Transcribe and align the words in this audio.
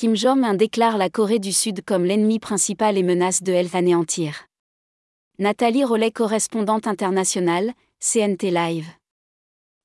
Kim 0.00 0.16
Jong-un 0.16 0.54
déclare 0.54 0.96
la 0.96 1.10
Corée 1.10 1.38
du 1.38 1.52
Sud 1.52 1.84
comme 1.84 2.06
l'ennemi 2.06 2.38
principal 2.38 2.96
et 2.96 3.02
menace 3.02 3.42
de 3.42 3.52
l'anéantir. 3.52 4.46
Nathalie 5.38 5.84
Rollet, 5.84 6.10
correspondante 6.10 6.86
internationale, 6.86 7.74
CNT 7.98 8.50
Live. 8.50 8.86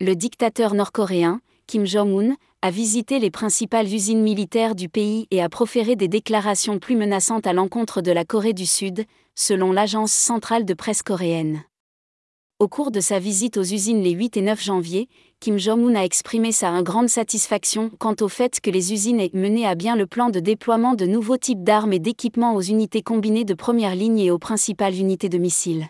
Le 0.00 0.14
dictateur 0.14 0.72
nord-coréen, 0.72 1.42
Kim 1.66 1.84
Jong-un, 1.84 2.36
a 2.62 2.70
visité 2.70 3.18
les 3.18 3.30
principales 3.30 3.92
usines 3.92 4.22
militaires 4.22 4.74
du 4.74 4.88
pays 4.88 5.26
et 5.30 5.42
a 5.42 5.50
proféré 5.50 5.94
des 5.94 6.08
déclarations 6.08 6.78
plus 6.78 6.96
menaçantes 6.96 7.46
à 7.46 7.52
l'encontre 7.52 8.00
de 8.00 8.10
la 8.10 8.24
Corée 8.24 8.54
du 8.54 8.64
Sud, 8.64 9.04
selon 9.34 9.72
l'agence 9.72 10.12
centrale 10.12 10.64
de 10.64 10.72
presse 10.72 11.02
coréenne. 11.02 11.64
Au 12.60 12.66
cours 12.66 12.90
de 12.90 12.98
sa 12.98 13.20
visite 13.20 13.56
aux 13.56 13.62
usines 13.62 14.02
les 14.02 14.10
8 14.10 14.36
et 14.36 14.42
9 14.42 14.60
janvier, 14.60 15.08
Kim 15.38 15.58
Jong-un 15.60 15.94
a 15.94 16.02
exprimé 16.02 16.50
sa 16.50 16.82
grande 16.82 17.08
satisfaction 17.08 17.88
quant 18.00 18.16
au 18.20 18.26
fait 18.26 18.58
que 18.58 18.68
les 18.68 18.92
usines 18.92 19.20
aient 19.20 19.30
mené 19.32 19.64
à 19.64 19.76
bien 19.76 19.94
le 19.94 20.08
plan 20.08 20.28
de 20.28 20.40
déploiement 20.40 20.94
de 20.94 21.06
nouveaux 21.06 21.36
types 21.36 21.62
d'armes 21.62 21.92
et 21.92 22.00
d'équipements 22.00 22.56
aux 22.56 22.60
unités 22.60 23.00
combinées 23.00 23.44
de 23.44 23.54
première 23.54 23.94
ligne 23.94 24.18
et 24.18 24.32
aux 24.32 24.40
principales 24.40 24.96
unités 24.96 25.28
de 25.28 25.38
missiles. 25.38 25.86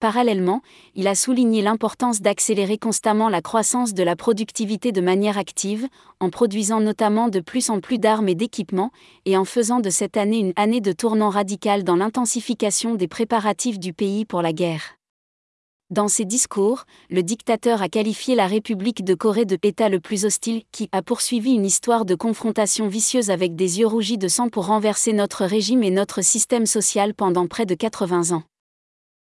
Parallèlement, 0.00 0.60
il 0.96 1.06
a 1.06 1.14
souligné 1.14 1.62
l'importance 1.62 2.20
d'accélérer 2.20 2.76
constamment 2.76 3.28
la 3.28 3.40
croissance 3.40 3.94
de 3.94 4.02
la 4.02 4.16
productivité 4.16 4.90
de 4.90 5.00
manière 5.00 5.38
active, 5.38 5.86
en 6.18 6.30
produisant 6.30 6.80
notamment 6.80 7.28
de 7.28 7.38
plus 7.38 7.70
en 7.70 7.78
plus 7.78 7.98
d'armes 8.00 8.28
et 8.28 8.34
d'équipements, 8.34 8.90
et 9.24 9.36
en 9.36 9.44
faisant 9.44 9.78
de 9.78 9.90
cette 9.90 10.16
année 10.16 10.40
une 10.40 10.52
année 10.56 10.80
de 10.80 10.90
tournant 10.90 11.30
radical 11.30 11.84
dans 11.84 11.94
l'intensification 11.94 12.96
des 12.96 13.06
préparatifs 13.06 13.78
du 13.78 13.92
pays 13.92 14.24
pour 14.24 14.42
la 14.42 14.52
guerre. 14.52 14.99
Dans 15.90 16.06
ses 16.06 16.24
discours, 16.24 16.84
le 17.08 17.24
dictateur 17.24 17.82
a 17.82 17.88
qualifié 17.88 18.36
la 18.36 18.46
République 18.46 19.02
de 19.02 19.14
Corée 19.14 19.44
de 19.44 19.58
État 19.60 19.88
le 19.88 19.98
plus 19.98 20.24
hostile 20.24 20.62
qui 20.70 20.88
a 20.92 21.02
poursuivi 21.02 21.50
une 21.50 21.66
histoire 21.66 22.04
de 22.04 22.14
confrontation 22.14 22.86
vicieuse 22.86 23.28
avec 23.28 23.56
des 23.56 23.80
yeux 23.80 23.88
rougis 23.88 24.16
de 24.16 24.28
sang 24.28 24.50
pour 24.50 24.66
renverser 24.66 25.12
notre 25.12 25.44
régime 25.44 25.82
et 25.82 25.90
notre 25.90 26.22
système 26.22 26.66
social 26.66 27.12
pendant 27.12 27.48
près 27.48 27.66
de 27.66 27.74
80 27.74 28.30
ans. 28.36 28.44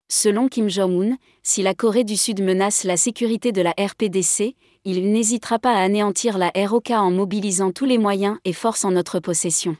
Selon 0.07 0.49
Kim 0.49 0.69
Jong-un, 0.69 1.17
si 1.41 1.63
la 1.63 1.73
Corée 1.73 2.03
du 2.03 2.15
Sud 2.15 2.43
menace 2.43 2.83
la 2.83 2.95
sécurité 2.95 3.51
de 3.51 3.63
la 3.63 3.73
RPDC, 3.79 4.55
il 4.85 5.11
n'hésitera 5.11 5.57
pas 5.57 5.73
à 5.73 5.81
anéantir 5.81 6.37
la 6.37 6.51
ROK 6.55 6.91
en 6.91 7.09
mobilisant 7.09 7.71
tous 7.71 7.85
les 7.85 7.97
moyens 7.97 8.37
et 8.45 8.53
forces 8.53 8.85
en 8.85 8.91
notre 8.91 9.19
possession. 9.19 9.77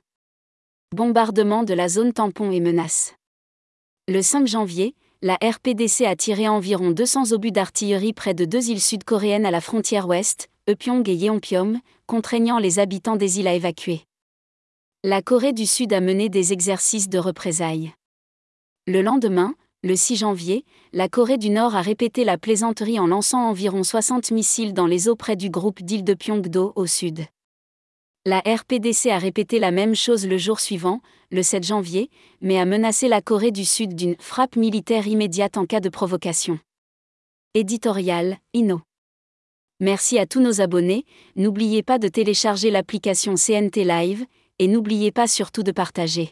Bombardement 0.95 1.63
de 1.63 1.75
la 1.75 1.87
zone 1.89 2.11
tampon 2.11 2.49
et 2.49 2.59
menace. 2.59 3.13
Le 4.07 4.23
5 4.23 4.47
janvier, 4.47 4.95
la 5.23 5.35
RPDC 5.35 6.05
a 6.05 6.15
tiré 6.15 6.47
environ 6.47 6.89
200 6.89 7.31
obus 7.31 7.51
d'artillerie 7.51 8.11
près 8.11 8.33
de 8.33 8.43
deux 8.43 8.71
îles 8.71 8.81
sud-coréennes 8.81 9.45
à 9.45 9.51
la 9.51 9.61
frontière 9.61 10.07
ouest, 10.07 10.49
Eupyong 10.67 11.07
et 11.07 11.13
Yeonpyeong, 11.13 11.77
contraignant 12.07 12.57
les 12.57 12.79
habitants 12.79 13.17
des 13.17 13.39
îles 13.39 13.47
à 13.47 13.53
évacuer. 13.53 14.01
La 15.03 15.21
Corée 15.21 15.53
du 15.53 15.67
Sud 15.67 15.93
a 15.93 16.01
mené 16.01 16.29
des 16.29 16.53
exercices 16.53 17.07
de 17.07 17.19
représailles. 17.19 17.93
Le 18.87 19.03
lendemain, 19.03 19.53
le 19.83 19.95
6 19.95 20.15
janvier, 20.15 20.65
la 20.91 21.07
Corée 21.07 21.37
du 21.37 21.51
Nord 21.51 21.75
a 21.75 21.81
répété 21.81 22.23
la 22.23 22.39
plaisanterie 22.39 22.99
en 22.99 23.05
lançant 23.05 23.47
environ 23.47 23.83
60 23.83 24.31
missiles 24.31 24.73
dans 24.73 24.87
les 24.87 25.07
eaux 25.07 25.15
près 25.15 25.35
du 25.35 25.51
groupe 25.51 25.83
d'îles 25.83 26.03
de 26.03 26.15
Pyongdo 26.15 26.73
au 26.75 26.87
sud. 26.87 27.25
La 28.23 28.37
RPDC 28.45 29.07
a 29.07 29.17
répété 29.17 29.57
la 29.57 29.71
même 29.71 29.95
chose 29.95 30.27
le 30.27 30.37
jour 30.37 30.59
suivant, 30.59 31.01
le 31.31 31.41
7 31.41 31.63
janvier, 31.63 32.11
mais 32.39 32.59
a 32.59 32.65
menacé 32.65 33.07
la 33.07 33.19
Corée 33.19 33.49
du 33.49 33.65
Sud 33.65 33.95
d'une 33.95 34.15
frappe 34.19 34.57
militaire 34.57 35.07
immédiate 35.07 35.57
en 35.57 35.65
cas 35.65 35.79
de 35.79 35.89
provocation. 35.89 36.59
Éditorial, 37.55 38.37
Inno. 38.53 38.81
Merci 39.79 40.19
à 40.19 40.27
tous 40.27 40.39
nos 40.39 40.61
abonnés, 40.61 41.05
n'oubliez 41.35 41.81
pas 41.81 41.97
de 41.97 42.09
télécharger 42.09 42.69
l'application 42.69 43.33
CNT 43.33 43.83
Live, 43.83 44.23
et 44.59 44.67
n'oubliez 44.67 45.11
pas 45.11 45.25
surtout 45.25 45.63
de 45.63 45.71
partager. 45.71 46.31